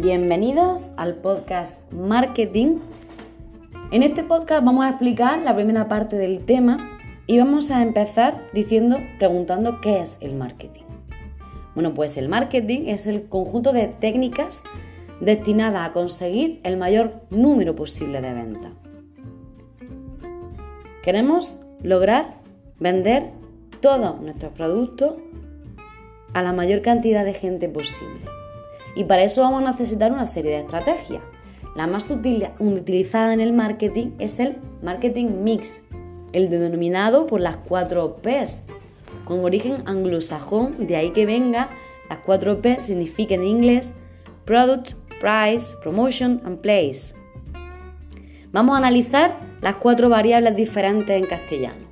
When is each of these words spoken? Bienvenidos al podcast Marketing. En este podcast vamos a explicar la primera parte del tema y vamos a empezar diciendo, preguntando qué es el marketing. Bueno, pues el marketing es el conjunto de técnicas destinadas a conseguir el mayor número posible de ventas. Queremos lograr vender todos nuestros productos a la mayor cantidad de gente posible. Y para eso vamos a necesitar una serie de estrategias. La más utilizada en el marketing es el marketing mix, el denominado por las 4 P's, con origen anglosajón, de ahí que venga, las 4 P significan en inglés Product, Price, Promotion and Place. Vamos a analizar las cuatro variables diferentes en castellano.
Bienvenidos 0.00 0.92
al 0.96 1.16
podcast 1.16 1.92
Marketing. 1.92 2.76
En 3.90 4.04
este 4.04 4.22
podcast 4.22 4.64
vamos 4.64 4.84
a 4.84 4.90
explicar 4.90 5.40
la 5.40 5.56
primera 5.56 5.88
parte 5.88 6.14
del 6.14 6.44
tema 6.44 6.88
y 7.26 7.36
vamos 7.36 7.72
a 7.72 7.82
empezar 7.82 8.46
diciendo, 8.54 9.00
preguntando 9.18 9.80
qué 9.80 10.00
es 10.00 10.18
el 10.20 10.36
marketing. 10.36 10.84
Bueno, 11.74 11.94
pues 11.94 12.16
el 12.16 12.28
marketing 12.28 12.82
es 12.86 13.08
el 13.08 13.24
conjunto 13.24 13.72
de 13.72 13.88
técnicas 13.88 14.62
destinadas 15.20 15.88
a 15.88 15.92
conseguir 15.92 16.60
el 16.62 16.76
mayor 16.76 17.14
número 17.30 17.74
posible 17.74 18.20
de 18.20 18.32
ventas. 18.32 18.70
Queremos 21.02 21.56
lograr 21.82 22.36
vender 22.78 23.32
todos 23.80 24.20
nuestros 24.20 24.52
productos 24.52 25.14
a 26.34 26.42
la 26.42 26.52
mayor 26.52 26.82
cantidad 26.82 27.24
de 27.24 27.34
gente 27.34 27.68
posible. 27.68 28.37
Y 28.98 29.04
para 29.04 29.22
eso 29.22 29.42
vamos 29.42 29.62
a 29.62 29.70
necesitar 29.70 30.10
una 30.10 30.26
serie 30.26 30.50
de 30.50 30.58
estrategias. 30.58 31.22
La 31.76 31.86
más 31.86 32.10
utilizada 32.10 33.32
en 33.32 33.40
el 33.40 33.52
marketing 33.52 34.08
es 34.18 34.40
el 34.40 34.58
marketing 34.82 35.44
mix, 35.44 35.84
el 36.32 36.50
denominado 36.50 37.28
por 37.28 37.40
las 37.40 37.58
4 37.58 38.16
P's, 38.16 38.62
con 39.24 39.44
origen 39.44 39.84
anglosajón, 39.86 40.88
de 40.88 40.96
ahí 40.96 41.10
que 41.12 41.26
venga, 41.26 41.70
las 42.10 42.18
4 42.26 42.60
P 42.60 42.80
significan 42.80 43.42
en 43.42 43.46
inglés 43.46 43.94
Product, 44.44 44.94
Price, 45.20 45.76
Promotion 45.80 46.40
and 46.44 46.60
Place. 46.60 47.14
Vamos 48.50 48.74
a 48.74 48.78
analizar 48.78 49.38
las 49.60 49.76
cuatro 49.76 50.08
variables 50.08 50.56
diferentes 50.56 51.16
en 51.16 51.26
castellano. 51.26 51.86